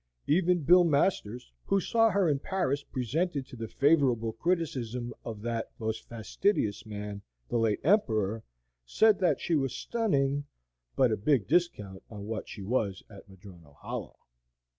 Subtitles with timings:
[0.25, 5.69] Even Bill Masters, who saw her in Paris presented to the favorable criticism of that
[5.77, 8.41] most fastidious man, the late Emperor,
[8.83, 10.45] said that she was stunning,
[10.95, 14.17] but a big discount on what she was at Madrono Hollow.